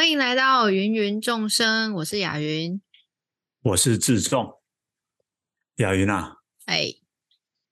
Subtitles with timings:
[0.00, 2.80] 欢迎来到芸芸众生，我是雅云，
[3.60, 4.58] 我是志仲。
[5.76, 6.94] 雅云啊，哎，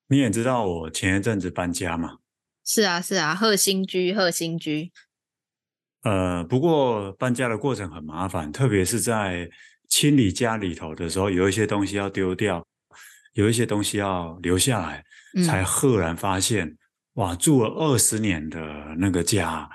[0.09, 2.19] 你也知道我前一阵子搬家嘛？
[2.67, 4.93] 是啊，是啊，贺新居，贺新居。
[6.03, 9.49] 呃，不过搬家的过程很麻烦，特别是在
[9.89, 12.63] 清理家里头的时候，有一些东西要丢掉，
[13.33, 15.03] 有一些东西要留下来，
[15.35, 16.77] 嗯、才赫然发现，
[17.15, 18.61] 哇，住了二十年的
[18.99, 19.67] 那个家。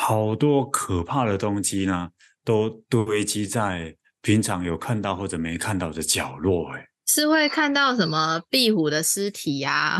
[0.00, 2.08] 好多可怕的东西呢，
[2.44, 6.70] 都堆积在平常有看到或者没看到的角落。
[6.72, 9.98] 哎，是会看到什么壁虎的尸体呀、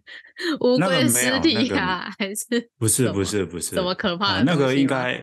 [0.60, 4.42] 乌龟的尸体呀，还是不是不是不是什么可怕的、啊？
[4.46, 5.22] 那个应该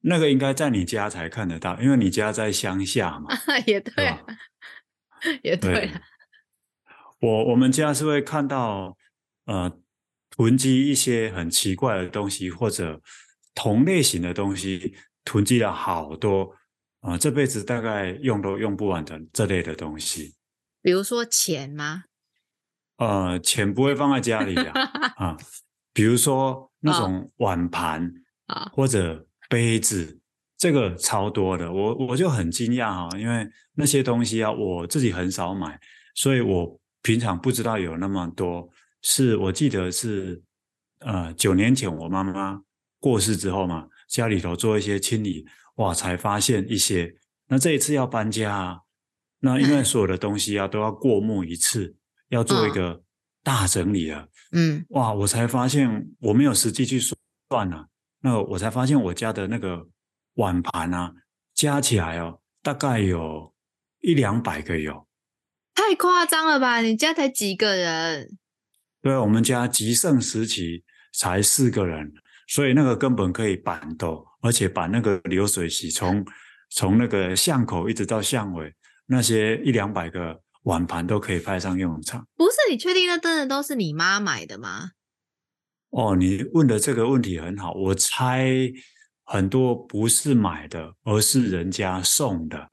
[0.00, 3.30] 那个应该在你家才看得到，因为你家在乡下嘛。
[3.64, 4.18] 也对、啊，
[5.44, 6.00] 也对、啊。
[7.20, 8.96] 我我们家是会看到
[9.44, 9.72] 呃
[10.30, 13.00] 囤积一些很奇怪的东西或者。
[13.56, 16.54] 同类型的东西囤积了好多
[17.00, 20.34] 啊、呃，这辈子大概用都用不完的这类的东西。
[20.82, 22.04] 比如说钱吗？
[22.98, 24.70] 呃，钱不会放在家里的
[25.16, 25.36] 啊。
[25.92, 28.12] 比如说那种碗盘
[28.46, 30.20] 啊，或者杯子，
[30.58, 31.72] 这个超多的。
[31.72, 35.80] 我我就很惊讶哈，因为那些东西啊，我自己很少买，
[36.14, 38.68] 所以我平常不知道有那么多。
[39.00, 40.42] 是我记得是
[40.98, 42.60] 呃，九年前我妈妈。
[43.06, 47.14] 过世之后嘛，家里头做一些清理，哇，才发现一些。
[47.46, 48.80] 那这一次要搬家啊，
[49.38, 51.94] 那因为所有的东西啊都要过目一次，
[52.30, 53.00] 要做一个
[53.44, 54.26] 大整理了。
[54.50, 57.86] 嗯，哇，我才发现我没有实际去算啊，
[58.22, 59.86] 那我才发现我家的那个
[60.34, 61.14] 碗盘啊，
[61.54, 63.54] 加起来哦，大概有
[64.00, 65.06] 一两百个有。
[65.76, 66.80] 太夸张了吧？
[66.80, 68.36] 你家才几个人？
[69.00, 72.12] 对，我们家极盛时期才四个人。
[72.46, 76.24] 所以那个根本可以板斗，而且把那个流水席从
[76.70, 78.72] 从那个巷口一直到巷尾，
[79.06, 82.26] 那些一两百个碗盘都可以派上用场。
[82.36, 84.90] 不是，你确定那真的都是你妈买的吗？
[85.90, 88.48] 哦，你问的这个问题很好，我猜
[89.24, 92.70] 很多不是买的，而是人家送的。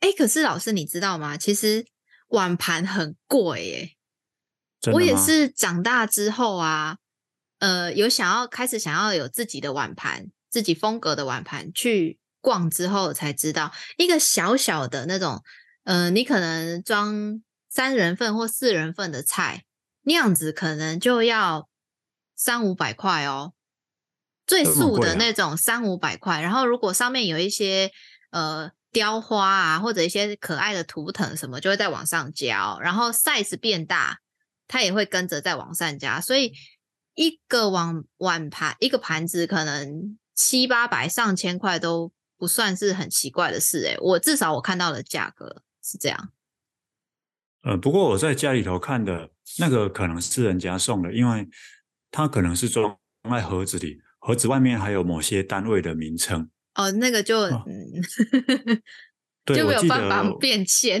[0.00, 1.36] 哎，可是老师你知道吗？
[1.36, 1.86] 其实
[2.28, 3.90] 碗盘很贵耶。
[4.92, 6.98] 我也是长大之后啊。
[7.58, 15.42] 呃，有想要开始想要有自己的碗盘，自己风格的碗盘，去逛之后才知道，一个小小的那种，
[15.84, 19.64] 呃，你可能装三人份或四人份的菜，
[20.02, 21.66] 那样子可能就要
[22.36, 23.54] 三五百块哦，
[24.46, 26.42] 最素的那种三五百块。
[26.42, 27.90] 然后如果上面有一些
[28.32, 32.78] 呃雕花啊，或者一些可爱的图腾什么，就会再往上加哦。
[32.82, 34.18] 然后 size 变大，
[34.68, 36.52] 它也会跟着再往上加，所以。
[37.16, 46.32] 一个碗碗盘，一个盘子可能七八百上千块都不算是很奇怪的事诶，我至少我看到的价格是这样。
[47.62, 51.48] 呃，不过我在家里头看的那个可能是人家送的，因为
[52.10, 52.96] 它可能是装
[53.30, 56.50] 在盒子里，盒子外面还有某些单位的名称。
[56.74, 57.48] 哦，那个就、
[59.46, 61.00] 对，就没有办法变现。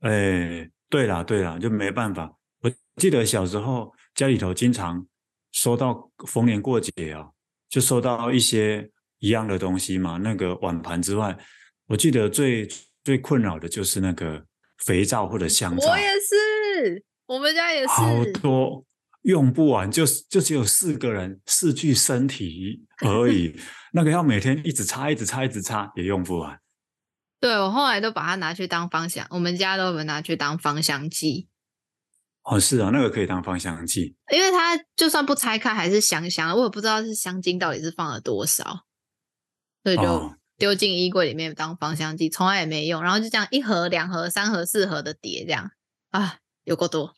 [0.00, 2.36] 哎，对啦对啦，就没办法。
[2.62, 5.06] 我记得小时候家里头经常。
[5.52, 7.26] 收到逢年过节啊，
[7.68, 10.16] 就收到一些一样的东西嘛。
[10.18, 11.36] 那个碗盘之外，
[11.86, 12.68] 我记得最
[13.04, 14.44] 最困扰的就是那个
[14.78, 15.90] 肥皂或者香皂。
[15.90, 17.88] 我也是，我们家也是。
[17.88, 18.84] 好多
[19.22, 23.54] 用不完，就就只有四个人四具身体而已。
[23.92, 26.58] 那个要每天一直擦，一直擦，一直擦，也用不完。
[27.40, 31.48] 对，我后来都把它拿去当芳香，我们家都有拿去当芳香剂。
[32.42, 38.86] 哦，是啊，那个可以当芳香剂，因为它就算不拆开还是香香的，我也不知道是香精到底是放了多少，
[39.84, 43.02] 所以就丢进衣柜里面当芳香剂，从来也没用。
[43.02, 45.70] 然后就这样一盒、两盒、三盒、四盒的叠这样
[46.10, 47.14] 啊，有够多。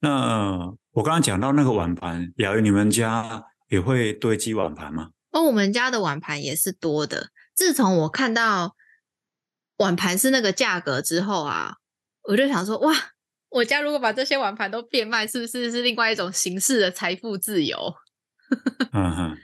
[0.00, 5.10] 那我刚刚讲到那个碗盘，雅云，你们家也会堆积碗盘吗？
[5.30, 7.30] 哦，我们家的碗盘也是多的。
[7.54, 8.74] 自从我看到
[9.76, 11.76] 碗盘是那个价格之后啊，
[12.24, 12.92] 我就想说哇。
[13.54, 17.94] 我家如果把这些碗盘都变卖，是不是是另外一种形式的财富自由？
[18.92, 19.36] 嗯哼，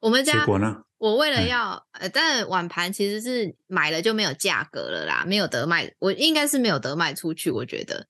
[0.00, 0.82] 我们家结果呢？
[0.96, 8.06] 我为了要呃，但碗盘其实是买了就没有价格了啦，没有得卖，我应该是没有得卖出去，我觉得。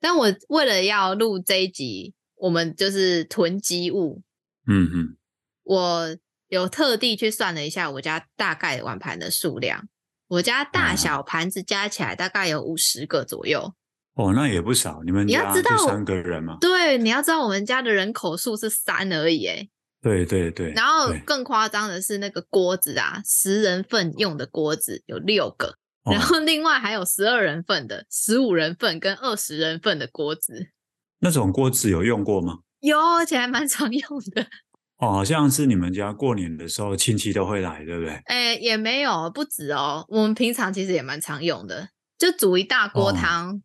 [0.00, 4.22] 但我为了要录这一集，我们就是囤积物。
[4.66, 5.16] 嗯哼，
[5.62, 6.16] 我
[6.48, 9.88] 有特地去算了一下我家大概碗盘的数量，
[10.26, 13.72] 我家大小盘子加起来大概有五十个左右。
[14.20, 15.02] 哦，那也不少。
[15.04, 16.58] 你们你要知道三个人吗？
[16.60, 19.46] 对，你要知道我们家的人口数是三而已。
[19.46, 19.68] 哎，
[20.02, 20.72] 对对对。
[20.72, 25.74] 然后更夸张的是那个锅子啊，十人份用的锅子有六个，
[26.04, 30.68] 哦、然后另外还有十二人份的、十五人份跟二十人份的锅子。
[31.20, 32.58] 那种锅子有用过吗？
[32.80, 34.46] 有，而且还蛮常用的。
[34.96, 38.14] 哦，好像是你们家过年的时候亲戚都会来，对不对？
[38.26, 40.04] 哎，也没有，不止哦。
[40.08, 41.88] 我们平常其实也蛮常用的，
[42.18, 43.60] 就煮一大锅汤，哦、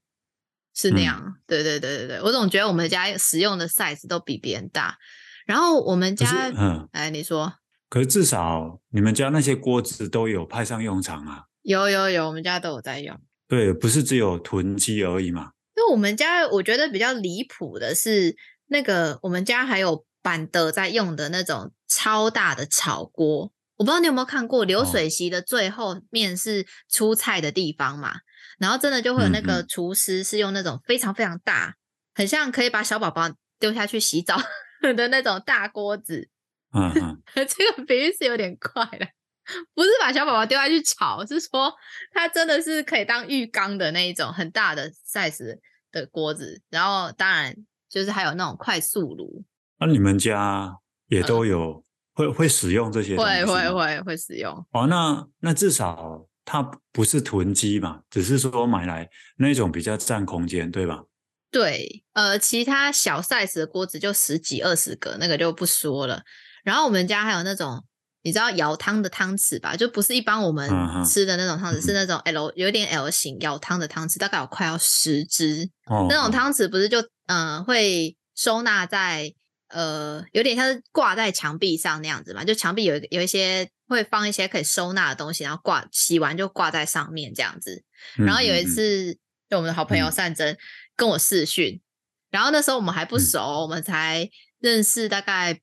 [0.76, 1.20] 是那样。
[1.26, 4.96] 嗯、对对对对对，我总觉得我们家使用的 size 都比别人大。
[5.48, 7.52] 然后我们家，嗯，哎，你说，
[7.90, 11.46] 可是至少你们家那些锅子都有派上用场啊。
[11.64, 13.20] 有有有，我们家都有在用。
[13.48, 15.52] 对，不是只有囤积而已嘛。
[15.76, 18.36] 因为我们家我觉得比较离谱的是，
[18.68, 20.06] 那个我们家还有。
[20.26, 28.12] 板德在用的那种超大的炒锅，我不知道你有没有看过流水席的最后面是出菜的地方嘛？
[28.56, 31.76] 哦、然后真的就会有那个厨师是用那种非常非常大，
[32.14, 33.30] 很像可以把小宝宝
[33.60, 34.38] 丢下去洗澡
[34.96, 36.30] 的那种大锅子。
[36.74, 39.08] 嗯，嗯，这个比喻是有点快了，
[39.74, 41.74] 不是把小宝宝丢下去炒，是说
[42.12, 45.58] 它真的是可以当浴缸的那一种很大的 size
[45.92, 46.62] 的锅子。
[46.70, 47.56] 然后当然
[47.90, 49.44] 就是还有那种快速炉。
[49.80, 53.16] 那、啊、你们家也都有、嗯、会会使用这些？
[53.16, 54.54] 会会会会使用。
[54.72, 56.62] 哦，那那至少它
[56.92, 61.04] 不是囤积嘛，只是说买来那种比较占空间，对吧？
[61.52, 66.22] 对，呃，其他小 size 的锅子就十几二十个，那个就不说了。
[66.64, 67.84] 然后我们家还有那种
[68.22, 69.76] 你知道舀汤的汤匙吧？
[69.76, 70.70] 就不是一般我们
[71.06, 75.70] 吃的那种汤匙，嗯、是那种 L 有点 L 型舀汤的汤匙，大概有快要十只。
[75.88, 79.34] 哦，那种汤匙不是就嗯、呃、会收纳在。
[79.68, 87.84] 呃，有点像是挂在墙壁上那样子嘛，就墙壁有有一些会放一些可以收纳的东西，然后挂洗完就挂在上面这样子。
[88.18, 89.18] 然后有一次，嗯、
[89.50, 90.58] 就我们的好朋友善珍
[90.96, 91.82] 跟我视讯，嗯、
[92.32, 94.30] 然后那时候我们还不熟，嗯、我们才
[94.60, 95.60] 认识大概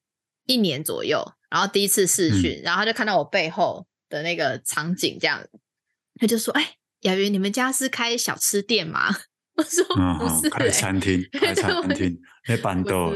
[0.46, 5.44] 一年左右，然后第一次视讯，嗯、然后他就看到我背后的那个场景这样，
[6.20, 9.14] 他就说：“哎，雅云，你们家是开小吃店吗？”
[9.54, 9.84] 我说
[10.18, 12.18] ：“不是、欸，开餐厅， 开餐厅，
[12.48, 13.14] 那板豆。”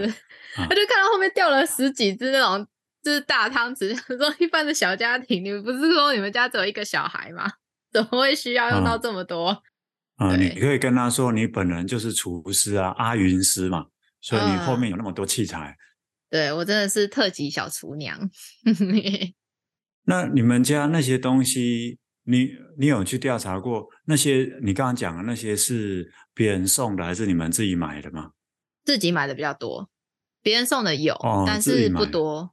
[0.55, 2.67] 他就看到后面掉了十几只那种
[3.07, 7.49] 就是大汤匙， 说一般的小家庭，你们不是说你们家只有一个小孩吗？
[7.93, 9.63] 怎么会需要用到这么多？
[10.17, 13.87] 啊，对你可以跟他说，你本人就是厨师啊，阿云师嘛，
[14.21, 15.69] 所以你后面有那么多器材。
[15.71, 15.79] 嗯、
[16.31, 18.29] 对，我真的是特级小厨娘。
[20.07, 23.87] 那你们家那些东西，你你有去调查过？
[24.07, 28.33] 那些你刚刚讲的那些是别人送的，还是你们自己买的吗？
[28.85, 29.89] 自己买的比较多。
[30.43, 32.53] 别人送的有，哦、但是不多。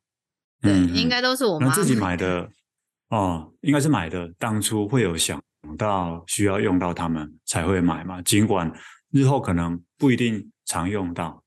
[0.63, 2.49] 对，嗯、应该都是我妈自己买的。
[3.09, 4.27] 哦，应该是买的。
[4.39, 5.39] 当初会有想
[5.77, 8.73] 到需要用到它们才会买嘛，尽管
[9.11, 11.43] 日后可能不一定常用到，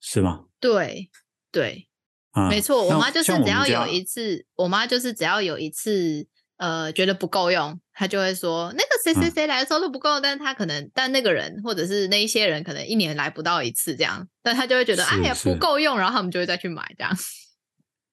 [0.00, 0.46] 是吗？
[0.58, 1.08] 对
[1.52, 1.86] 对，
[2.32, 2.82] 嗯、没错。
[2.82, 6.26] 我妈就是只要有一次，我，我妈就是只要有一次。
[6.58, 17.12] 呃，觉得不够用，她就会说那个谁谁谁来的时候都不够，嗯、但是他可能，但那个人或者是那一些人可能一年来不到一次这样，但她就会觉得是哎呀不够用，然后他们就会再去买这样。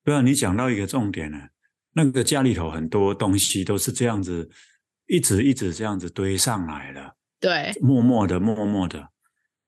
[0.04, 1.40] 对啊，你讲到一个重点呢，
[1.94, 4.50] 那个家里头很多东西都是这样子，
[5.07, 9.10] 一直一直这样子堆上来的，对，默默的，默默的，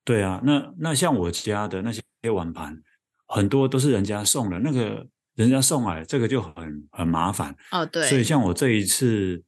[0.04, 2.02] 对啊，那那像我家的那些
[2.34, 2.82] 碗盘，
[3.28, 5.08] 很多都是人家送的，那个。
[5.36, 9.42] 人家送来这个就很很麻烦哦，对，所以像我这一次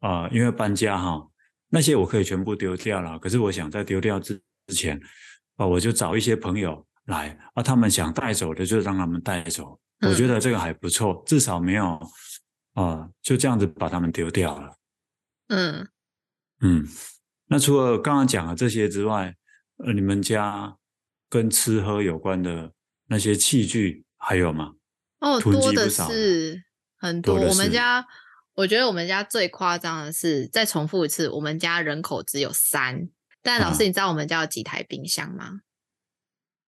[0.00, 1.26] 啊、呃，因为搬家哈，
[1.70, 3.18] 那些我可以全部丢掉了。
[3.18, 4.98] 可是我想在丢掉之之前
[5.56, 9.78] 啊、呃，我就找一些朋友来啊，他们想带走的就让他们带走。
[10.00, 11.84] 嗯、我觉得这个还不错，至少没有
[12.72, 14.78] 啊、呃，就这样子把他们丢掉了。
[15.48, 15.86] 嗯
[16.60, 16.88] 嗯，
[17.48, 19.34] 那除了刚刚讲的这些之外，
[19.84, 20.74] 呃，你们家
[21.28, 22.72] 跟吃喝有关的
[23.08, 24.72] 那些器具还有吗？
[25.18, 26.62] 哦，多的是
[26.96, 27.38] 很多。
[27.38, 28.06] 多我们家，
[28.54, 33.08] 我觉得我们家最夸张的是，再重复一次，我们家人口只有三。
[33.42, 35.60] 但老师，你知道我们家有几台冰箱吗？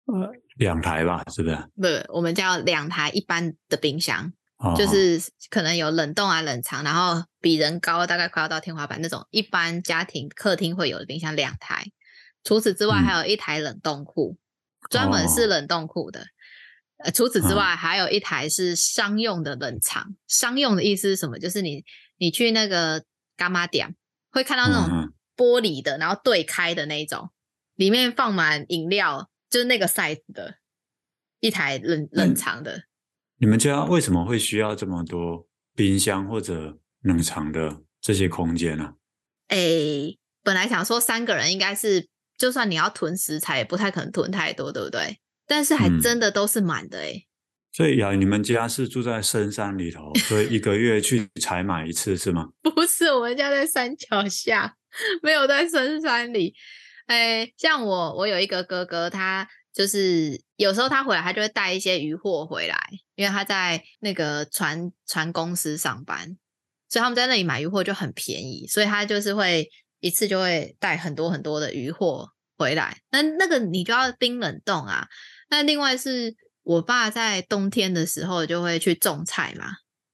[0.08, 1.56] 呃，两台吧，是不是？
[1.76, 9.28] 不，我们家有两台一般的冰箱，哦、就是可能有冷冻啊、冷藏，然后比人高，大概快要到天花板那种。
[9.32, 11.86] 一般家庭客厅会有的冰箱两台。
[12.44, 16.26] 除此之外，还有一台冷冻库，嗯、专门是冷冻库的。
[17.04, 20.02] 呃，除此之外，还有一台是商用的冷藏。
[20.04, 21.38] 嗯、商用的意思是什么？
[21.38, 21.84] 就是你
[22.18, 23.04] 你去那个
[23.36, 23.96] 干妈店
[24.32, 27.30] 会看到那种玻璃的，嗯、然后对开的那一种，
[27.76, 30.56] 里面放满饮料，就是那个 size 的
[31.40, 32.84] 一台冷冷藏的。
[33.38, 38.94] 你们家为什么会需要这么多冰箱或者冷藏的这些空间呢？
[39.50, 45.20] 诶，本来想说三个人应该是，就算你要囤食材，也不太可能囤太多，对不对？
[45.46, 47.24] 但是还真的都是满的哎、欸
[47.74, 52.50] 所以呀，你们家是住在深山里头，所以一个月去采买一次是吗？
[52.64, 54.76] 不是，我们家在山脚下，
[55.22, 56.56] 没有在深山里。
[57.08, 62.78] 哎，像我，我有一个哥哥，他就是有时候他回来，他就会带一些鱼货回来，
[63.16, 66.38] 因为他在那个船船公司上班，
[66.90, 69.70] 所以他们在那里买鱼货就很便宜，所以他就是会
[70.02, 73.00] 一次就会带很多很多的鱼货回来。
[73.10, 75.08] 那那个你就要冰冷冻啊。
[75.50, 79.68] 那另外是我爸在冬天的时候就会去种菜嘛，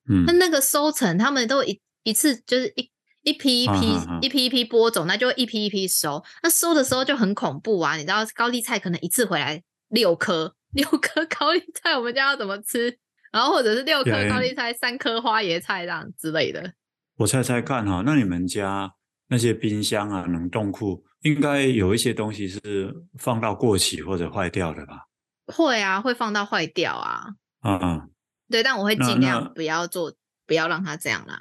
[0.08, 2.93] 嗯，那那个收成他们都一一次就是一。
[3.24, 6.24] 一批一批啊啊啊一批一批播种，那就一批一批收。
[6.44, 7.96] 那收的时候就很恐怖啊！
[7.96, 12.98] 你知道高丽菜可能一次回来六颗，六颗高丽菜，我们家要怎么吃？
[13.32, 16.74] 然后或者是六颗高丽菜，三颗花椰菜这样之类的。
[17.18, 18.94] 我猜猜看哈，那你们家
[19.30, 25.08] 那些冰箱啊、冷冻库，应该有一些东西是放到过期或者坏掉的吧？
[25.48, 27.26] 会啊，会放到坏掉啊。
[27.64, 28.10] 嗯嗯，
[28.50, 30.14] 对，但我会尽量不要做，
[30.46, 31.40] 不要让它这样啦。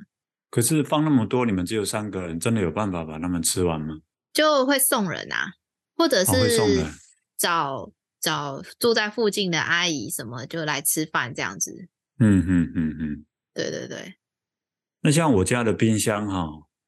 [0.52, 3.94] 可是放那么多，你们只有三个人，真的有办法把他们吃完吗？
[4.34, 5.54] 就会送人啊，
[5.96, 6.84] 或者是
[7.38, 11.88] 找、哦、找住在附近的阿姨什么，就来吃饭这样子。
[12.18, 14.16] 嗯嗯嗯嗯，对对对。
[15.00, 16.40] 那像我家的冰箱哈，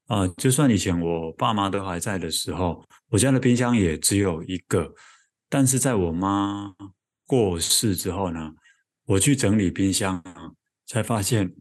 [0.08, 4.92] 啊、呃，就算以前我爸妈都还在的时候，我家的冰箱也只有一个。
[5.48, 6.74] 但是在我妈
[7.24, 8.52] 过世之后呢，
[9.06, 10.22] 我去整理冰箱，
[10.84, 11.54] 才发现。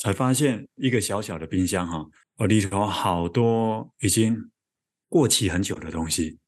[0.00, 2.06] 才发现一个小小的冰箱哈，
[2.38, 4.50] 我里头好多已经
[5.10, 6.38] 过期很久的东西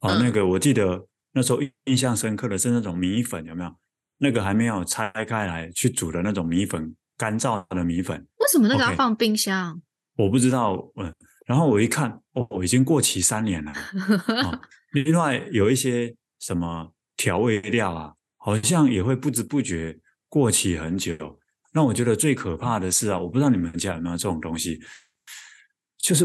[0.00, 0.18] 啊。
[0.20, 3.72] 那个我记得那时候印象深刻的是那种米粉，有没有？
[4.18, 8.18] 那个还没有拆开来去煮的那种米粉，干燥的米粉。
[8.38, 10.90] 为什么那个要放冰箱？Okay, 我不知道。
[10.96, 11.14] 嗯，
[11.46, 13.70] 然后我一看，哦，已经过期三年了。
[13.70, 14.60] 啊，
[14.92, 19.96] 另外有一些什么调味料啊，好像也会不知不觉
[20.28, 21.38] 过期很久。
[21.72, 24.80] 让我觉得最可怕的是啊，我不知道你们家有没有这种东西，
[25.98, 26.24] 就是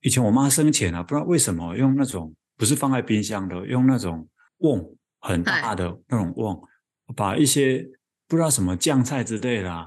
[0.00, 6.68] 以前我妈生前啊，不知道为什么用那种不是放在冰箱的，用那种瓮很大的那种瓮，
[7.16, 7.88] 把一些
[8.28, 9.86] 不知道什么酱菜之类的啊，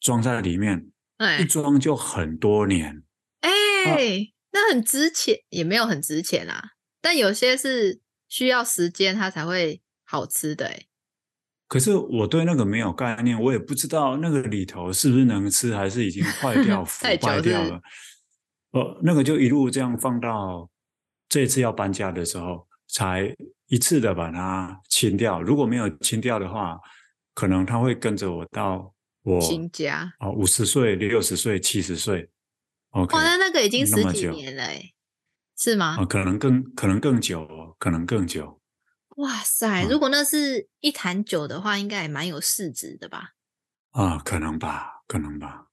[0.00, 0.90] 装在里面，
[1.40, 3.02] 一装就很多年。
[3.40, 6.70] 哎、欸，啊，那很值钱，也没有很值钱啊，
[7.00, 10.86] 但有些是需要时间它才会好吃的哎。
[11.68, 17.80] 可是我对那个没有概念，我也不知道那个里头是不是能吃，还是已经坏掉、 腐败掉了。
[18.70, 20.70] 呃，那个就一路这样放到
[21.28, 23.34] 这次要搬家的时候，才
[23.66, 25.42] 一次的把它清掉。
[25.42, 26.78] 如果没有清掉的话，
[27.34, 32.30] 可能它会跟着我到我新家哦，五十岁、六十岁、七十岁。
[32.90, 34.68] OK，哇，那那个已经十几年了，
[35.58, 35.96] 是吗？
[35.98, 38.60] 哦可能更可能更久，可能更久。
[39.16, 39.84] 哇塞！
[39.88, 43.30] 如果那是一坛酒的话，嗯、应该也蛮有市值的吧？
[43.92, 45.68] 啊，可能吧，可能吧。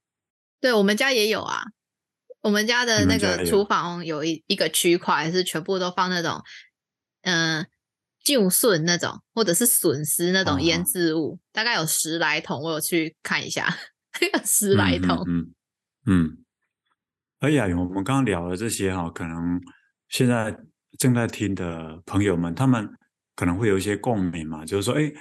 [0.62, 1.64] 对，我们家也有啊，
[2.42, 6.42] 我们家的那个厨房有一一个区块是全部都放那种，
[7.24, 7.68] 嗯，
[8.24, 13.68] 旧笋那种，或者是笋丝那种腌制物，啊，大概有十来桶，我有去看一下，
[14.46, 15.18] 十来桶。
[15.28, 15.52] 嗯
[16.06, 16.38] 嗯，嗯。
[17.40, 19.60] 哎呀，我们刚刚聊的这些哈，可能
[20.08, 20.58] 现在
[20.98, 22.90] 正在听的朋友们，他们。
[23.36, 25.12] 可能会有一些共鸣嘛，就是说，哎，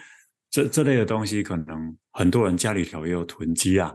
[0.50, 3.94] 这这类的东西，可能很多人家里头也有囤积啊，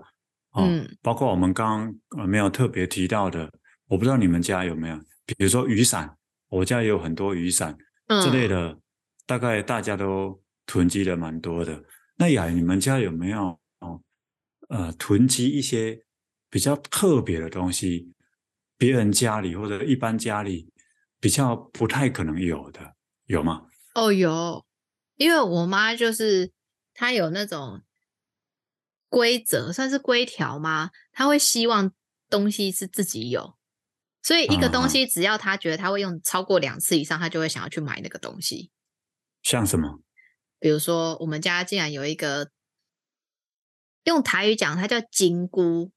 [0.51, 3.51] 哦、嗯，包括我们刚刚呃没有特别提到的，
[3.87, 6.15] 我不知道你们家有没有，比如说雨伞，
[6.49, 8.79] 我家也有很多雨伞，嗯，这类的，
[9.25, 11.83] 大概大家都囤积的蛮多的。
[12.17, 14.01] 那雅，你们家有没有哦？
[14.69, 16.01] 呃，囤积一些
[16.49, 18.11] 比较特别的东西，
[18.77, 20.67] 别人家里或者一般家里
[21.19, 22.95] 比较不太可能有的，
[23.27, 23.61] 有吗？
[23.97, 24.63] 哦，有，
[25.15, 26.51] 因为我妈就是
[26.93, 27.81] 她有那种
[29.09, 30.91] 规则，算是规条吗？
[31.11, 31.91] 她会希望
[32.29, 33.57] 东西是自己有，
[34.21, 38.69] 所以一个东西只要她觉得她会用超过两次以上，她就会想要去买那个东西。
[39.41, 39.99] 像什么？
[40.59, 42.51] 比如说，我们家竟然有一个
[44.03, 45.91] 用台语讲，它叫金菇，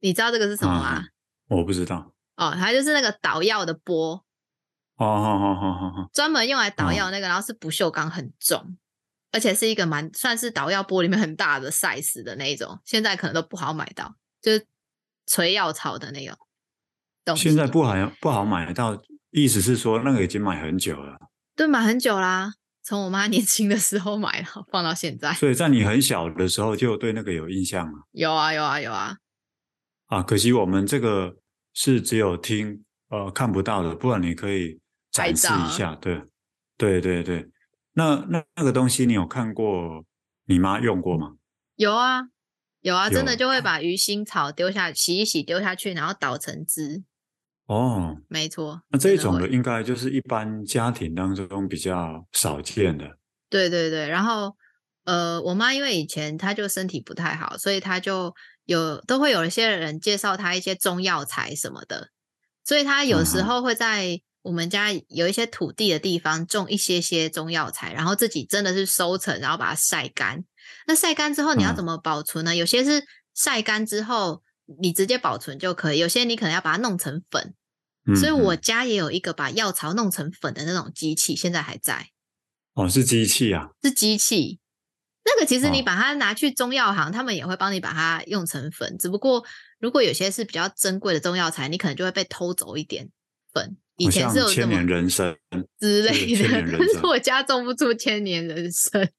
[0.00, 0.88] 你知道这个是什么吗？
[0.88, 1.04] 啊，
[1.50, 2.12] 我不知道。
[2.34, 4.26] 哦，它就是那个捣药的钵。
[5.02, 8.76] 哦，好好好好好，专门用来捣药那个，然后是不锈钢，很重，
[9.32, 14.66] 而且是一个蛮算是捣药钵里面很大的 size 的那一种，现在可能都不好买到，就是
[15.26, 16.38] 锤药草的那个
[17.24, 17.48] 东西。
[17.48, 21.18] 现在不好不好买到，意思是说那个已经买很久了。
[21.56, 22.54] 对，买很久啦，
[22.84, 25.32] 从我妈年轻的时候买了， 放到现在。
[25.32, 28.06] 所以在你很小的时候就对那个有印象了。
[28.12, 29.16] 有啊，有啊，有啊。
[30.06, 31.36] 啊，可惜我们这个
[31.72, 34.81] 是只有听呃看不到的，不然你可以。
[35.12, 36.22] 展示一下，对，
[36.76, 37.48] 对对对，
[37.92, 40.04] 那那那个东西你有看过
[40.46, 41.34] 你妈用过吗？
[41.76, 42.22] 有啊，
[42.80, 47.04] 有啊，真的就会把鱼腥草丢下，洗一洗丢下去，然后捣成汁。
[47.66, 48.82] 哦，没错。
[48.88, 53.18] 那这种的应该就是一般家庭当中比较少见的。
[53.48, 54.56] 对对对，然后
[55.04, 62.08] 呃，我妈因为以前她就身体不太好，所以她就有都会有一些人介绍她一些中药材什么的，
[62.64, 70.44] 所以她有时候会在我们家有一些土地的地方种一些些中药材，然后自己真的是收成，然后把它晒干。
[70.86, 72.52] 那晒干之后你要怎么保存呢？
[72.52, 74.42] 嗯、有些是晒干之后
[74.80, 77.54] 你直接保存就可以，有些你可能要把它弄成粉。
[78.16, 82.08] 所以我家也有一个把药草弄成粉的那种机器，现在还在。
[82.74, 83.68] 哦，是机器啊？
[83.80, 84.58] 是机器。
[85.24, 88.98] 那个其实你把它拿去中药行，哦、他们也会帮你把它用成粉。
[88.98, 89.44] 只不过
[89.78, 93.08] 如果有些是比较珍贵的中药材，你可能就会被偷走一点
[93.52, 93.76] 粉。
[93.96, 95.36] 以前是有千年人参
[95.80, 99.12] 之类的，但是我家种不出千年人参。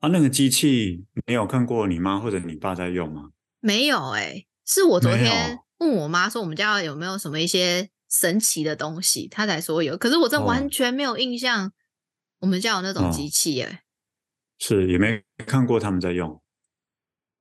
[0.00, 3.30] 啊，那个机器没有看过你妈或者你爸在用吗？
[3.60, 9.96] 没有哎、欸，是我昨天问我妈说我们家有没有什么一些神奇的东西，她才说有。
[9.96, 11.66] 可是我这完全没有印象。
[11.66, 11.72] 哦
[12.40, 13.78] 我们家有那种机器哎、欸哦，
[14.60, 16.40] 是也没看过他们在用，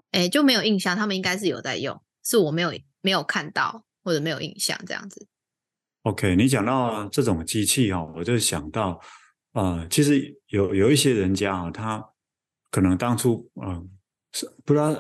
[0.10, 5.28] 哎、欸，就没有印象，他们应该是有在用，是我没有没有看到或者没有印象这样子。
[6.08, 8.98] OK，你讲到这种机器哈，我就想到，
[9.52, 12.02] 呃，其实有有一些人家啊，他
[12.72, 13.90] 可能当初嗯
[14.32, 14.94] 是、呃、不知道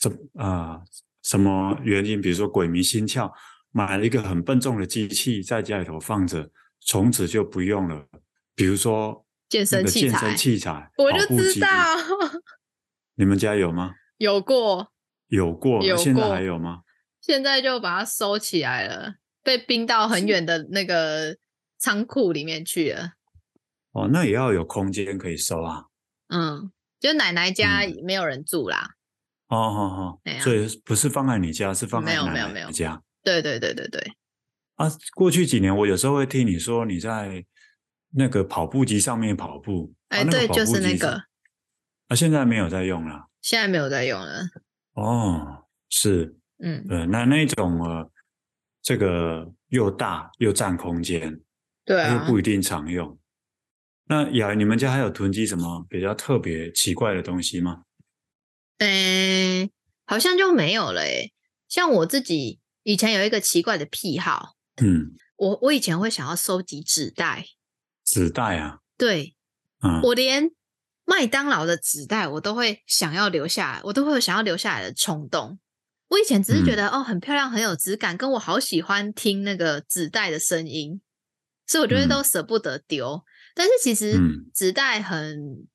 [0.00, 0.82] 什啊、呃、
[1.24, 3.28] 什么原因，比如说鬼迷心窍，
[3.72, 6.48] 买了一个很笨重的机器在家里头放着，
[6.80, 8.06] 从此就不用了，
[8.54, 9.26] 比如说。
[9.48, 11.68] 健身器材，健身器材，我就知道。
[13.16, 13.96] 你们家有吗？
[14.16, 14.90] 有过，
[15.26, 16.02] 有过，有过。
[16.02, 16.80] 现在还有吗？
[17.20, 21.36] 现在就把它收起来了，被冰到很远的那个
[21.78, 23.12] 仓库里面去了。
[23.92, 25.86] 哦，那也要有空间可以收啊。
[26.28, 28.96] 嗯，就奶奶家没有人住啦。
[29.48, 32.32] 哦哦哦，所以不是放在你家，是放在奶奶家。
[32.32, 33.02] 没有没有没有。
[33.22, 34.12] 对对对对对。
[34.76, 37.44] 啊，过去几年我有时候会听你说你在。
[38.14, 41.14] 那个跑步机上面跑步，哎、欸，对，就是那个。
[42.08, 43.30] 啊，现在没有在用了。
[43.40, 44.42] 现在没有在用了。
[44.92, 48.10] 哦，是，嗯，对，那那种呃，
[48.82, 51.40] 这个又大又占空间，
[51.84, 53.18] 对啊，又不一定常用。
[54.06, 57.84] 那雅，你们家还有囤积什么比较特别奇怪的东西吗？
[58.78, 58.88] 嗯、
[59.62, 59.70] 欸，
[60.04, 61.32] 好像就没有了诶、欸。
[61.68, 67.46] 像我自己以前有一个奇怪的癖好，嗯，我我以前会想要收集纸袋。
[68.04, 69.36] 纸袋啊，对，
[69.82, 70.50] 嗯，我连
[71.04, 75.58] 麦当劳的纸袋我都会想要留下来，我都会有想要留下来的冲动。
[76.12, 81.00] 我以前只是觉得、嗯、哦，很漂亮，很有质感，跟我好喜欢听那个纸袋的声音，
[81.66, 83.14] 所以我觉得都舍不得丢。
[83.14, 83.22] 嗯、
[83.54, 84.20] 但是其实
[84.54, 85.66] 纸袋很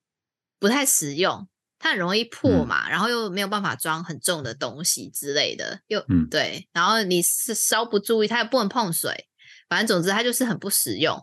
[0.60, 1.48] 不太实用，
[1.80, 9.28] 它很容易破嘛，嗯、然后又没有办法装很重的东西之类的，又、嗯、对，然后你是稍不注意，它又不能碰水，
[9.68, 11.20] 反正总之它就是很不实用。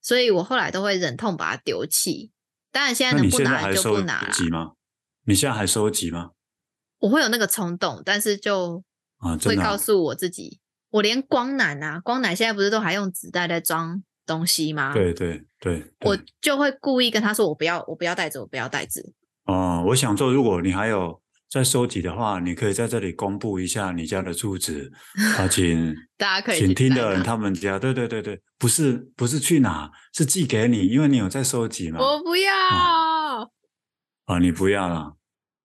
[0.00, 2.30] 所以我后来都会忍痛把它丢弃。
[2.72, 4.76] 当然现在能不拿就不拿了。
[5.24, 6.30] 你现在还收集吗？
[6.98, 8.82] 我会有那个冲动，但是就
[9.44, 10.58] 会告诉我自己，
[10.90, 14.92] 我连光缆啊，光缆现在不是都还用纸袋在装东西吗？
[14.92, 19.12] 对对对，我就会故意跟他说，我不要，我不要袋子，我不要袋子。
[19.44, 21.20] 哦，我想说，如果你还有。
[21.48, 24.92] 在收集的话，你可以在这里公布一下你家的住址
[25.38, 32.00] 啊，请 大家可以请听的人他们家，对对对对，不是不是去哪，是寄给你，因为你有在收集嘛。
[32.00, 33.46] 我不要啊，
[34.24, 35.14] 啊，你不要了，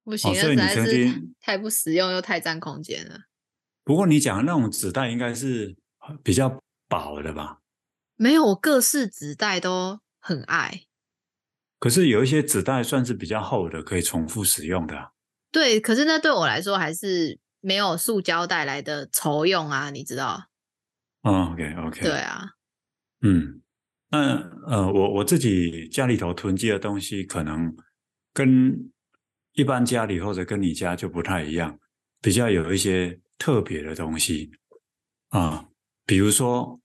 [0.04, 3.22] 不行，所以你曾经太不实用又太占空间了。
[3.84, 5.76] 不过你讲的那种纸袋应该是
[6.24, 7.60] 比较薄的吧？
[8.16, 10.84] 没有，我各式纸袋都很爱。
[11.80, 15.12] 可是有一些纸袋算是比较厚的，可以重复使用的。
[15.52, 20.46] 对，可是那对我来说还是没有塑胶带来的愁用啊，你知道？
[21.24, 22.46] 哦，OK，OK，对啊，
[23.22, 23.62] 嗯，
[24.10, 24.20] 那
[24.68, 27.76] 呃，我我自己家里头囤积的东西，可能
[28.34, 28.92] 跟
[29.54, 31.80] 一般家里或者跟你家就不太一样，
[32.22, 34.52] 比较有一些特别的东西。
[35.30, 35.68] 啊，
[36.06, 36.80] 比如说，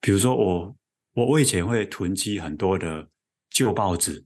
[0.00, 0.76] 比如说我
[1.14, 3.08] 我我以前会囤积很多的
[3.50, 4.24] 旧报纸。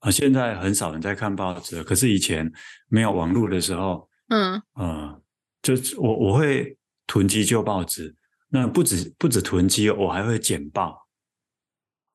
[0.00, 2.50] 啊，现在很少人在看报纸，可是以前
[2.88, 5.22] 没有网络的时候，嗯，嗯，
[5.60, 8.16] 就我我会囤积旧报纸，
[8.48, 11.06] 那不止不止囤积，我还会剪报，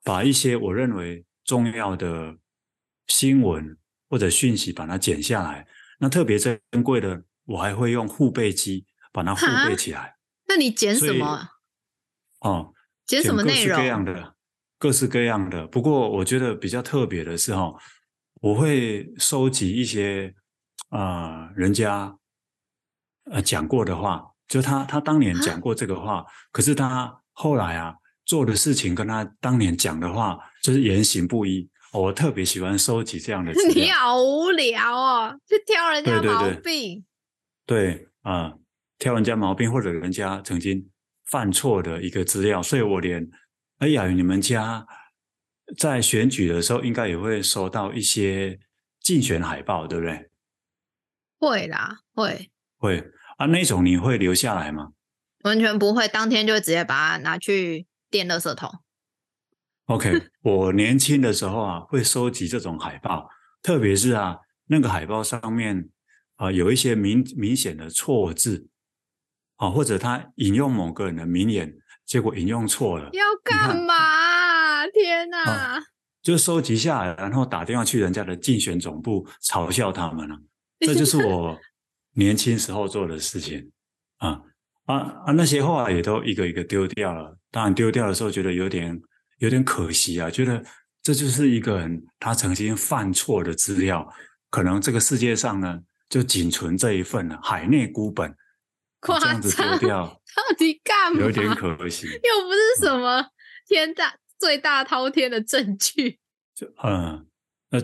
[0.03, 2.35] 把一些我认为重要的
[3.05, 3.77] 新闻
[4.15, 5.67] 或者讯息把它剪下来，
[5.99, 10.15] 那特别珍贵的，我还会用护贝机把它护贝起来。
[10.47, 11.49] 那你剪什么？
[12.39, 12.73] 哦，
[13.05, 13.75] 剪什么内容？
[13.75, 14.35] 各式各样的。
[14.77, 17.73] 各式各样的，不过我觉得比较特别的是哈，
[18.35, 20.33] 我会收集一些
[20.87, 22.17] 啊、呃、人家
[23.31, 31.69] 呃讲过的话，就他他当年讲过这个话，啊、可是他后来啊做的事情跟他当年讲的话就是言行不一。
[31.97, 33.73] 我特别喜欢收集这样的 资料。
[33.73, 37.05] 你好无聊哦，去挑人家毛病。
[37.65, 38.59] 对啊、呃，
[38.99, 40.89] 挑人家毛病或者人家曾经
[41.25, 43.27] 犯错的一个资料，所以我连
[43.79, 44.85] 哎呀，你们家
[45.77, 48.59] 在选举的时候应该也会收到一些
[49.01, 50.29] 竞选海报，对不对？
[51.39, 53.03] 会啦，会会
[53.37, 54.91] 啊，那种你会留下来吗？
[55.43, 58.71] 完全不会，当天就直接把它拿去垫垃圾桶。
[59.87, 63.29] OK， 我年轻的时候啊，会收集这种海报，
[63.61, 64.35] 特别是啊，
[64.67, 65.89] 那个海报上面
[66.37, 68.67] 啊有一些明明显的错字
[69.57, 71.71] 啊，或者他引用某个人的名言，
[72.03, 74.87] 结果引用错了，要干嘛？
[74.87, 75.83] 天哪、啊！
[76.23, 80.41] 就收集下来，然后打电话去人家的竞选总部嘲笑他们了、啊。
[80.79, 81.59] 这就是我
[82.13, 83.71] 年轻时候做的事情
[84.17, 84.41] 啊
[84.85, 84.95] 啊
[85.27, 85.31] 啊！
[85.33, 87.37] 那些话也都一个一个丢掉了。
[87.51, 88.99] 当然，丢掉的时候觉得有点。
[89.39, 90.63] 有点可惜啊，觉得
[91.01, 94.07] 这就是一个人他曾经犯错的资料，
[94.49, 98.35] 可能这个世界上呢就仅存这一份了，海内孤本，
[99.01, 101.19] 夸张，这样子丢掉，到底干嘛？
[101.19, 103.27] 有点可惜，又不是什么
[103.67, 106.19] 天大最大滔天的证据。
[106.55, 107.27] 就嗯，
[107.69, 107.81] 那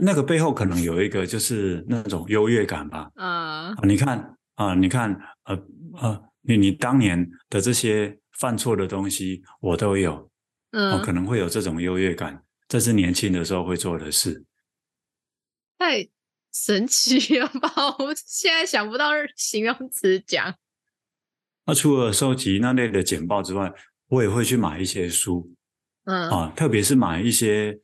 [0.00, 3.10] 那个背后可能有一个就是那种优越感吧。
[3.16, 5.54] 嗯，啊、你看啊，你看，呃
[6.00, 10.30] 呃，你你当年的这些犯错的东西，我都有。
[10.76, 14.44] 嗯、哦，可能会有这种优越感，这是年轻的时候会做的事。
[15.78, 16.06] 太
[16.52, 17.72] 神奇了吧！
[17.98, 20.54] 我现在想不到形容词讲。
[21.64, 23.72] 那除了收集那类的简报之外，
[24.08, 25.50] 我也会去买一些书。
[26.04, 27.80] 嗯啊，特别是买一些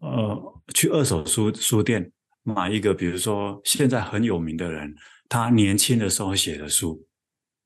[0.00, 4.94] 呃，去二手书书店买一个，比如说现在很有名的人，
[5.26, 7.02] 他年轻的时候写的书。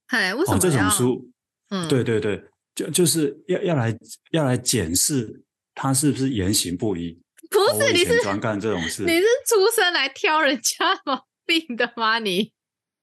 [0.06, 1.30] 哎，为什么、哦、这种书？
[1.70, 2.44] 嗯，对对对。
[2.80, 3.94] 就就是要要来
[4.30, 5.42] 要来检视
[5.74, 7.20] 他是不是言行不一。
[7.50, 9.02] 不是，你是专干这种事？
[9.02, 12.18] 你是出生来挑人家毛病的吗？
[12.18, 12.52] 你？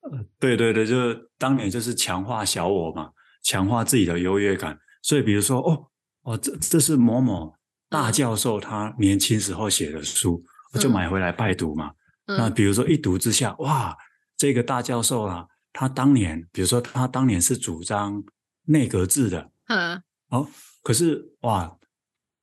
[0.01, 3.11] 呃，对对对，就是当年就是强化小我嘛，
[3.43, 4.79] 强化自己的优越感。
[5.03, 5.87] 所以比如说，哦
[6.23, 7.53] 哦，这这是某某
[7.89, 10.41] 大教授他年轻时候写的书，
[10.73, 11.91] 我、嗯、就买回来拜读嘛。
[12.27, 13.95] 嗯、那比如说一读之下，哇，
[14.37, 18.23] 这个大教授啊，他当年，比如说他当年是主张
[18.65, 19.51] 内阁制的。
[19.67, 20.47] 嗯，哦，
[20.82, 21.77] 可是哇，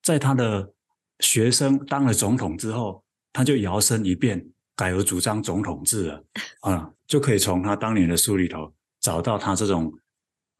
[0.02, 0.72] 在他的
[1.20, 6.24] 学生当了总统之后，他就摇身一变，改而主张总统制了
[6.60, 9.92] 啊、嗯，就可以从他当年的书里头找到他这种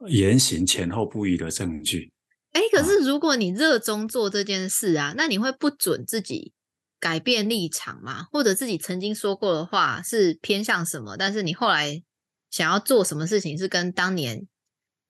[0.06, 2.10] 言行前后不一的证据。
[2.52, 6.52] 哎，可是如果你热衷做这件事啊，那你会不准自己
[7.00, 8.28] 改变立场吗？
[8.32, 11.16] 或者自己曾经说过的话是偏向什么？
[11.16, 12.02] 但是你后来
[12.50, 14.46] 想要做什么事情是跟当年？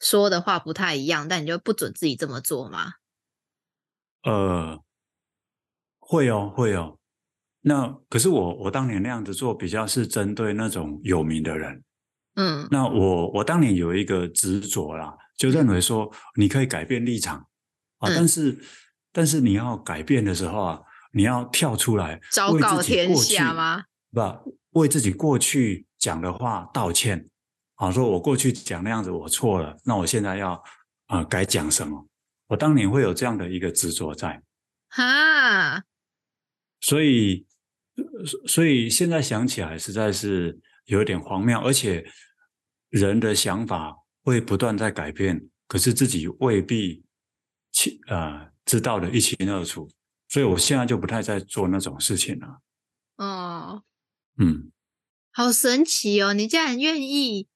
[0.05, 2.93] 说的话不太一样，但你就不准自己这么做吗？
[4.23, 4.79] 呃，
[5.99, 6.99] 会哦，会哦。
[7.63, 11.83] 那可是我，我当年那样子做，比较是针对那种有名的人。
[12.35, 17.39] 嗯，那我我当年有一个执着啦，就认为说你可以改变立场
[17.99, 18.61] 啊，但是、嗯、
[19.11, 20.81] 但是你要改变的时候啊，
[21.13, 23.85] 你要跳出来昭告天下吗？
[24.13, 27.31] 不，为自己过去讲的话道歉。
[27.77, 30.53] 好，说我过去讲那样子我错了，那我现在要
[31.07, 32.07] 啊、呃、改讲什么？
[32.47, 34.41] 我当年会有这样的一个执着在，
[34.91, 35.83] 哈，
[36.81, 37.47] 所以
[38.47, 42.07] 所以现在想起来实在是有点荒谬，而且
[42.91, 47.03] 人的想法会不断在改变，可是自己未必
[47.73, 49.91] 清啊知道的一清二楚，
[50.29, 52.61] 所以我现在就不太在做那种事情了。
[53.17, 53.83] 哦，
[54.39, 54.71] 嗯，
[55.33, 57.49] 好神奇哦，你竟然愿意。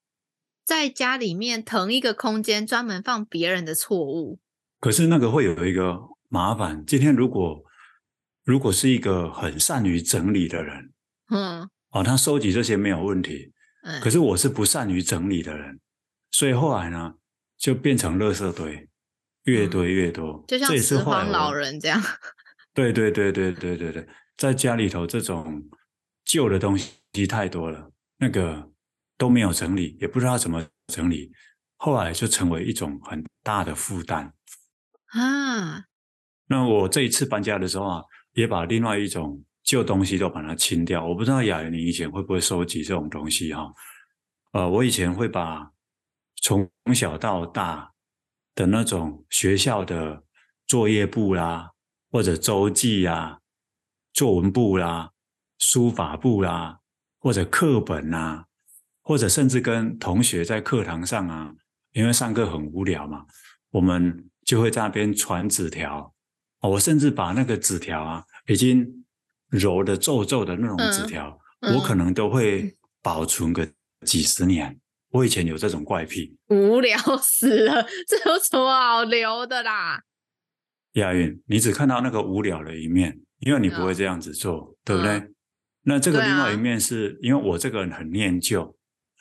[0.68, 4.38] 在家里面腾一个空间，专门放别人的错误。
[4.78, 6.84] 可是那个会有一个麻烦。
[6.86, 7.64] 今天如果
[8.44, 10.92] 如果是一个很善于整理的人，
[11.30, 13.50] 嗯，哦，他收集这些没有问题。
[13.82, 15.80] 嗯，可是我是不善于整理的人，
[16.32, 17.14] 所以后来呢，
[17.56, 18.86] 就变成垃圾堆，
[19.44, 20.32] 越堆越多。
[20.32, 21.98] 嗯，就像拾荒老人这样。
[22.74, 25.62] 对对对对对对对，在家里头这种
[26.26, 28.70] 旧的东西太多了，那个。
[29.18, 31.30] 都没有整理，也不知道怎么整理，
[31.76, 34.32] 后来就成为一种很大的负担
[35.08, 35.84] 啊。
[36.46, 38.02] 那我这一次搬家的时候啊，
[38.32, 41.04] 也把另外一种旧东西都把它清掉。
[41.04, 43.72] 我不知道雅媛你以前会不会收集这种东西哈、啊？
[44.52, 45.70] 呃，我以前会把
[46.36, 47.92] 从小到大
[48.54, 50.24] 的那种学校的
[50.66, 51.72] 作业簿啦，
[52.10, 53.40] 或者周记啊、
[54.14, 55.12] 作文簿啦，
[55.58, 56.78] 书法簿啦、啊，
[57.18, 58.46] 或者课本啊，
[59.08, 61.50] 或者甚至跟同学在课堂上啊，
[61.94, 63.24] 因为上课很无聊嘛，
[63.70, 66.14] 我们就会在那边传纸条。
[66.60, 68.86] 我甚至把那个纸条啊，已经
[69.48, 71.40] 揉的皱皱的那种纸条，
[71.74, 73.66] 我可能都会保存个
[74.04, 74.78] 几十年。
[75.08, 80.02] 我以前有这种怪癖，无聊死了，这有什么好留的啦？
[80.96, 85.12] 亚云，你只看到那个无聊的一面，因为你不会这样子做，嗯、对不对？
[85.12, 85.34] 嗯、
[85.84, 88.76] 那这个另外一面是、啊、因为我这个人很念旧，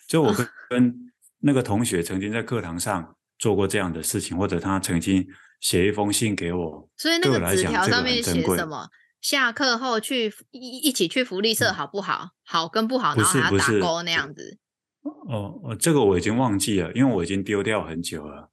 [0.08, 5.28] 就我跟跟那个同学曾经在课堂上做过这样的事情，或者他曾经。
[5.60, 8.88] 写一封信给我，所以那个纸条上面写什么？
[9.22, 12.26] 下课后去一一起去福利社好不好？
[12.26, 14.60] 嗯、好跟不好，然后还要打勾那样子。
[15.02, 18.52] 哦哦，这个我已经忘记了，因为我已经丢掉很久了。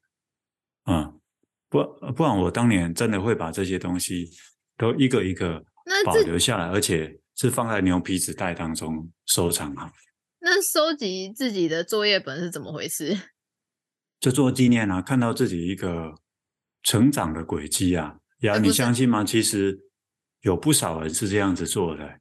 [0.86, 1.20] 嗯，
[1.68, 1.84] 不
[2.16, 4.30] 不然我当年真的会把这些东西
[4.78, 5.62] 都一个一个
[6.06, 9.90] 保留下来，而且是放在牛皮纸袋当中收藏好。
[10.44, 13.18] 那收集自己的作业本是怎么回事？
[14.20, 16.14] 就做纪念啊，看到自己一个。
[16.86, 19.24] 成长的轨迹啊，呀，你相信吗？
[19.24, 19.86] 其实
[20.42, 22.20] 有不少人是这样子做的，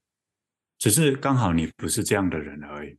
[0.80, 2.98] 只是刚好你不是这样的人而已。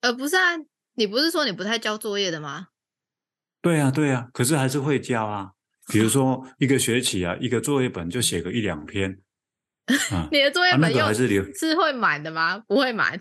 [0.00, 0.56] 呃，不是啊，
[0.94, 2.68] 你不是说你不太交作业的吗？
[3.60, 5.50] 对啊，对啊，可是还是会交啊。
[5.88, 9.20] 比如说一个学期啊，一个作业本就写个一两篇。
[10.12, 12.58] 啊、你的作业本又还是留是会满的吗？
[12.60, 13.20] 不会满，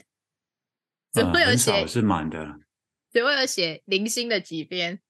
[1.24, 2.60] 只会有写、呃、是满的，
[3.12, 5.02] 只会有写零星的几篇。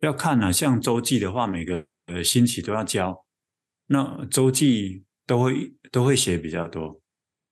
[0.00, 3.24] 要看啊，像周记的话，每个呃星期都要交，
[3.86, 7.00] 那周记都会都会写比较多，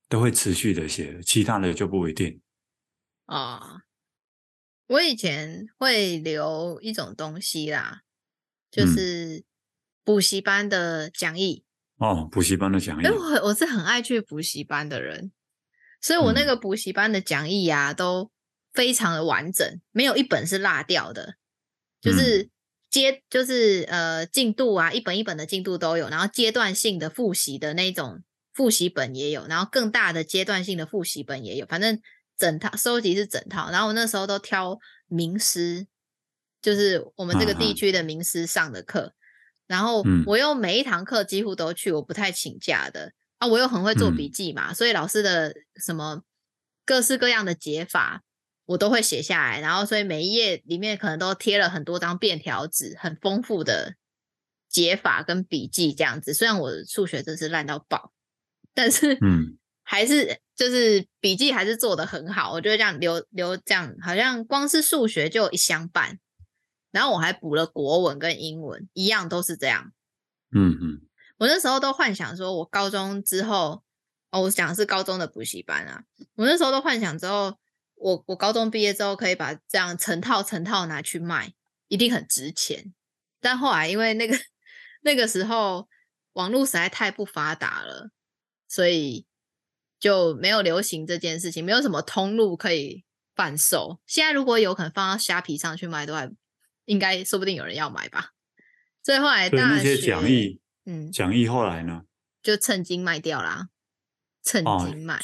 [0.07, 2.39] 都会持续的写，其他的就不一定。
[3.25, 3.81] 哦，
[4.87, 8.01] 我以前会留一种东西啦，
[8.71, 9.43] 就是
[10.05, 11.65] 补习班的讲义。
[11.99, 13.03] 嗯、哦，补习班的讲义。
[13.03, 15.33] 因为我我是很爱去补习班的人，
[16.01, 18.31] 所以我那个补习班的讲义呀、啊，都
[18.73, 21.35] 非常的完整，没有一本是落掉的。
[21.99, 22.49] 就是
[22.89, 31.99] 阶，就是呃进度啊，一本一本的进度都有，然后阶段性的复习的那种复习本也有，然后更大的阶段性的复习本也有，反正
[32.37, 33.71] 整套收集是整套。
[33.71, 35.87] 然后我那时候都挑名师，
[36.61, 39.13] 就是我们这个地区的名师上的课，
[39.65, 46.23] 然后我又每一堂课几乎都去，我不太请假的啊，我又很会做笔记嘛，所以老师的什么
[46.85, 48.23] 各式各样的解法。
[48.67, 53.95] 我都会写下来，然后所以每一页里面可能都贴了很多张便条纸，很丰富的
[54.67, 56.33] 解法跟笔记这样子。
[56.33, 58.11] 虽然我的数学真是烂到爆，
[58.73, 62.51] 但是嗯， 还是就是笔记还是做的很好。
[62.51, 66.19] 我就这样留留这样，好像光是数学就有一箱半，
[66.91, 69.93] 然后我还补了国文跟英文，一样都是这样。
[70.51, 71.06] 嗯嗯，
[71.37, 73.83] 我那时候都幻想说，我高中之后，
[74.31, 76.03] 哦，我讲的是高中的补习班啊，
[76.35, 77.57] 我那时候都幻想之后。
[77.99, 81.55] 我我高中毕业之后可以把这样成套成套拿去卖，
[81.87, 82.93] 一定很值钱。
[83.41, 84.37] 但后来因为那个
[85.01, 85.89] 那个时候
[86.33, 88.11] 网络实在太不发达了，
[88.67, 89.25] 所以
[89.99, 93.03] 就没有流行这件事情，没有什么通路可以
[93.35, 93.99] 贩售。
[94.05, 96.29] 现在如果有可能放到虾皮上去卖的话，
[96.85, 98.33] 应该说不定有人要买吧。
[99.01, 102.05] 所以后来大学那些讲义，嗯，讲义后来呢，
[102.41, 103.67] 就趁机卖掉啦，
[104.41, 105.19] 趁机卖，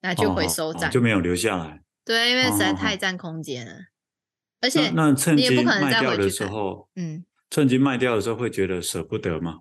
[0.00, 1.82] 那、哦、就回收站、哦哦、就没有留下来。
[2.02, 3.86] 对，因为实在太占空间了，哦、
[4.62, 9.60] 而且那趁机卖掉的时候，嗯，趁机卖掉的时候会觉得舍不得吗？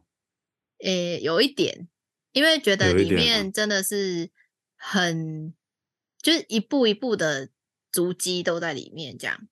[0.79, 1.89] 诶，有一点，
[2.31, 4.31] 因为觉得里面真的是
[4.77, 5.53] 很，
[6.21, 7.49] 就是一步一步的
[7.91, 9.49] 足迹都在里面，这样。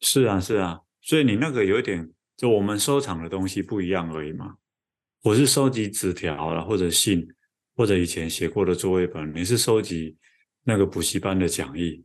[0.00, 4.56] 是啊，是啊，所以你那个有一点，就我们收藏的东西不一样而已嘛。
[5.22, 7.26] 我是收集纸条了，或者信，
[7.76, 10.16] 或者以前写过的作业本，你是收集。
[10.64, 12.04] 那个补习班的讲义，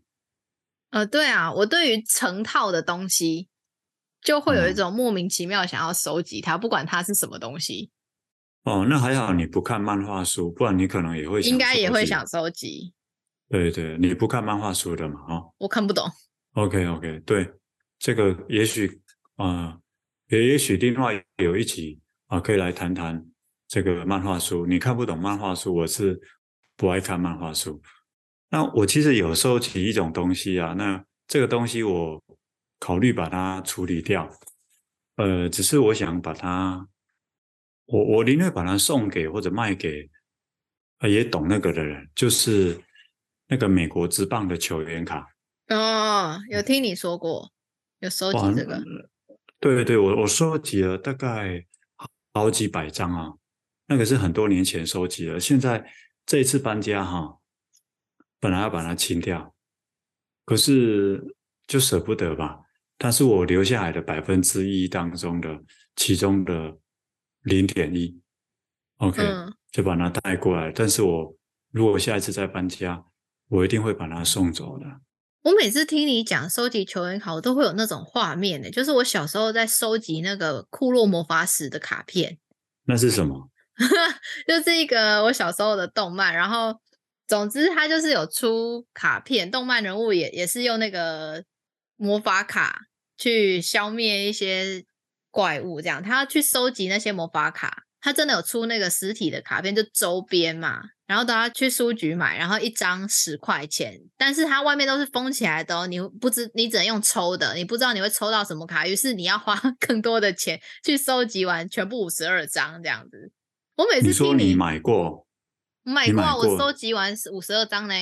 [0.90, 3.50] 呃，对啊，我对于成套的东西，
[4.22, 7.92] 就会有一种莫名其妙想要收集它，嗯、不管它是什么东西。
[8.64, 12.94] 哦，那还好你不看漫画书，不然你可能也会应该也会想收集。
[13.50, 15.20] 对对，你不看漫画书的嘛？
[15.28, 16.10] 哦，我看不懂。
[16.54, 17.52] OK OK，对，
[18.00, 19.02] 这个也许
[19.36, 19.78] 啊，
[20.30, 23.26] 也、呃、也许另外有一集啊、呃，可以来谈谈
[23.68, 24.66] 这个漫画书。
[24.66, 26.20] 你看不懂漫画书，我是
[26.76, 27.82] 不爱看漫画书。
[28.50, 32.24] 那我其实有收集一种东西啊，那这个东西我
[32.80, 34.30] 考虑把它处理掉，
[35.18, 36.88] 呃，只是我想把它，
[37.86, 40.10] 我我宁愿把它送给或者卖给，
[41.00, 42.80] 呃，也懂那个的人，就是
[43.48, 45.28] 那个美国之棒的球员卡。
[45.70, 47.52] 哦，有听你说过，
[48.00, 48.84] 有收集这个？
[49.60, 51.66] 对对，我我收集了大概
[52.36, 53.34] 好几百张啊，
[53.88, 55.92] 那个是很多年前收集的，现在。
[56.28, 57.38] 这一次搬家哈，
[58.40, 59.54] 本来要把它清掉，
[60.44, 61.24] 可是
[61.68, 62.62] 就舍不得吧。
[62.98, 65.64] 它是我留下来的百分之一当中的
[65.96, 66.80] 其中的
[67.42, 68.20] 零点一
[68.98, 70.72] ，OK，嗯，就把它带过来。
[70.72, 71.38] 但是我
[71.70, 73.06] 如果下一次再搬家，
[73.50, 74.86] 我一定会把它送走的。
[75.46, 82.40] 我每次听你讲收集球员卡，我都会有那种画面的，就是我小时候在收集那个库洛魔法使的卡片。
[82.88, 83.48] 那是什么？
[84.48, 86.74] 就是一个我小时候的动漫，然后
[87.28, 91.44] 总之它就是有出卡片，动漫人物也也是用那个
[91.96, 92.80] 魔法卡
[93.16, 94.84] 去消灭一些
[95.30, 100.84] 怪物，这样他要去收集那些魔法卡，他真的有出那个实体的卡片，就周边嘛。
[101.08, 113.32] 然后都要去书局买，然后一张十块钱，但是它外面都是封起来的哦，你不知你只能用抽的，你不知道你会抽到什么卡，于是你要花 更多的钱去收集完全部五十二张这样子。
[113.76, 115.26] 我每次听你，你说你买过，
[115.84, 117.96] 买过，买过，我收集完五十二张呢，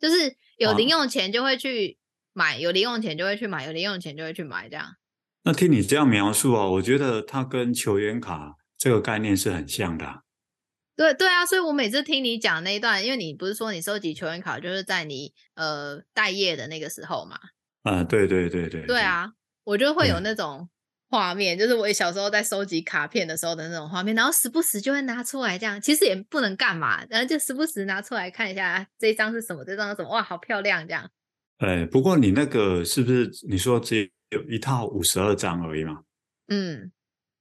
[0.00, 1.98] 就是有零用钱就会去
[2.32, 4.86] 买，啊，有零用钱就会去买，有零用钱就会去买这样。
[5.44, 10.22] 那听你这样描述啊，我觉得它跟球员卡这个概念是很像的啊。
[10.96, 17.38] 对对啊，所以我每次听你讲那一段，因为你不是说你收集球员卡就是在你呃待业的那个时候嘛？
[17.84, 18.84] 啊，对对对对。
[18.84, 19.30] 对啊，
[19.62, 20.68] 我就会有那种
[21.08, 31.08] 画面，就是我小时候在收集卡片的时候的那种画面，然后时不时就会拿出来这样，其实也不能干嘛，然后就时不时拿出来看一下这一张是什么，这张是什么，哇，好漂亮这样。
[31.58, 36.02] 哎，不过你那个是不是你说只有一套五十二张而已嘛？
[36.48, 36.90] 嗯，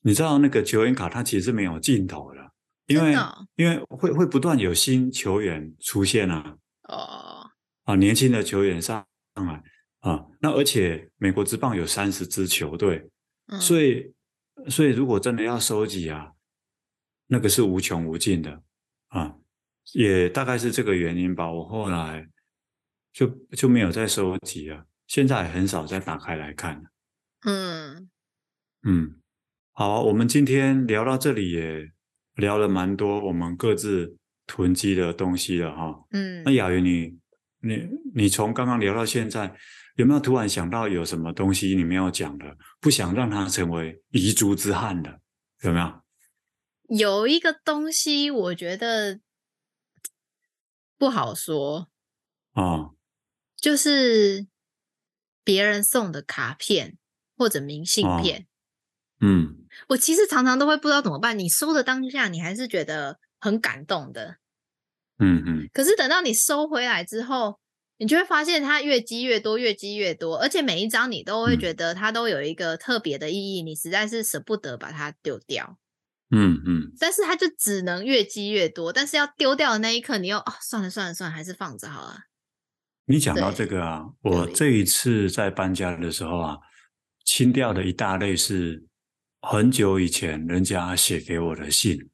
[0.01, 2.51] 你知道那个球员卡它其实是没有尽头的。
[2.87, 3.15] 因为
[3.55, 6.57] 因为会会不断有新球员出现啊，
[6.89, 7.49] 哦，
[7.83, 9.63] 啊，年轻的球员上上来
[9.99, 13.09] 啊，那而且美国职棒有三十支球队，
[13.47, 14.13] 嗯，所以
[14.67, 16.33] 所以如果真的要收集啊，
[17.27, 18.61] 那个是无穷无尽的
[19.07, 19.35] 啊，
[19.93, 21.49] 也大概是这个原因吧。
[21.49, 22.27] 我后来
[23.13, 26.83] 就就没有再收集了，现在很少再打开来看。
[27.45, 28.09] 嗯
[28.83, 29.20] 嗯，
[29.81, 31.91] 好，我们今天聊到这里也。
[32.35, 34.15] 聊了蛮多我们各自
[34.45, 37.17] 囤积的东西了哈，嗯，那雅云你
[37.61, 39.53] 你你从刚刚聊到现在，
[39.95, 42.45] 有没有突然想到有什么东西你没有讲的，
[42.79, 45.19] 不想让它成为遗珠之憾的，
[45.63, 46.01] 有没有？
[46.97, 49.19] 有一个东西我觉得
[50.97, 51.89] 不好说
[52.53, 52.91] 啊，
[53.57, 54.47] 就是
[55.43, 56.97] 别人送的卡片
[57.35, 58.41] 或者明信片。
[58.41, 58.45] 啊
[59.23, 61.37] 嗯，我其实常常都会不知道怎么办。
[61.37, 64.37] 你收的当下，你还是觉得很感动的，
[65.19, 65.69] 嗯嗯。
[65.73, 67.59] 可是等到你收回来之后，
[67.97, 75.77] 你就会发现它越积越多，越积越多，而且每一张你都会觉得它都有一个特别的意义，你实在是舍不得把它丢掉。
[76.29, 76.91] 嗯嗯。
[76.99, 82.17] 但是它就只能越积越多，但是要丢掉的那一刻，你又哦，算了算了算了，还是放着好了。
[83.05, 86.57] 你讲到这个啊，我这一次在搬家的时候啊，
[87.25, 88.85] 清掉的一大类是。
[89.41, 92.09] 很久以前，人家写给我的信，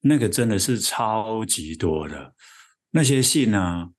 [0.00, 2.34] 那个真的是超级多的。
[2.90, 3.90] 那些信呢，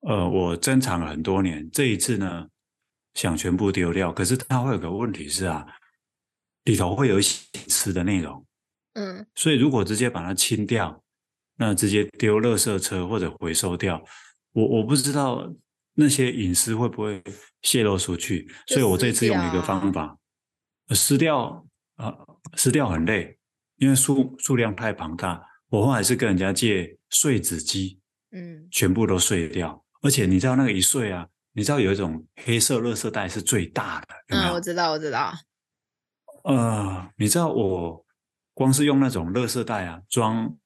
[0.00, 1.70] 呃，我珍藏了很多年。
[1.70, 2.48] 这一次呢，
[3.14, 5.64] 想全部丢掉，可是它会有个问题是啊，
[6.64, 8.44] 里头会有一些隐私的内容。
[8.94, 11.00] 嗯，所以如果直接把它清掉，
[11.56, 14.02] 那直接丢垃圾车或者回收掉，
[14.50, 15.48] 我我不知道
[15.94, 17.22] 那些隐私会不会
[17.62, 18.50] 泄露出去。
[18.66, 20.18] 所以我这次用了一个方法。
[20.94, 22.14] 撕掉啊，
[22.54, 23.38] 撕掉很累，
[23.76, 25.42] 因为数数量太庞大。
[25.68, 29.84] 我后来是跟人家借碎纸机，嗯，全部都碎掉。
[30.02, 34.52] 而且你知道那个一碎啊，你知道有一种黑色垃圾袋是最大的，有没有？
[34.52, 35.34] 嗯，我知道，我知道。
[36.44, 38.06] 呃，你知道我
[38.54, 40.56] 光是用那种垃圾袋啊，装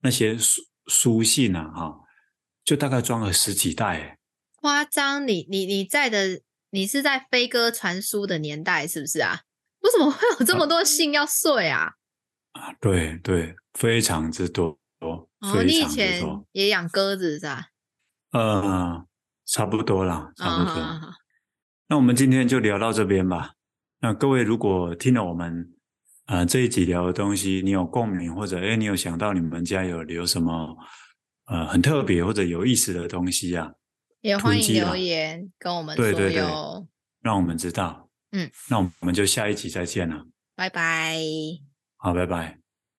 [0.00, 2.00] 那些书书信啊，哈，
[2.62, 4.18] 就大概装了十几袋。
[4.56, 5.26] 夸张！
[5.26, 9.40] 你你你在的，你是在飞鸽传书的年代，是不是啊？
[9.82, 11.92] 为什么会有这么多信要碎啊？
[12.52, 14.78] 啊，对对，非常之多。
[15.00, 15.26] 哦，
[15.64, 16.22] 你以前
[16.52, 17.66] 也养鸽子是吧？
[18.30, 19.04] 呃，
[19.46, 20.72] 差不多啦，差不多。
[20.72, 21.12] 哦、好好好，
[21.88, 23.54] 那我们今天就聊到这边吧。
[24.00, 25.74] 那各位如果听了我们
[26.26, 30.76] 呃这一集聊的东西，你有共鸣，或者哎，你有想到你们家有留什么
[31.46, 33.72] 呃很特别或者有意思的东西啊，
[34.20, 36.86] 也欢迎留言跟我们说哟。
[37.20, 38.01] 让我们知道。
[38.32, 40.26] 嗯，那我们就下一集再见了，
[40.56, 41.16] 拜拜。
[41.96, 42.61] 好，拜拜。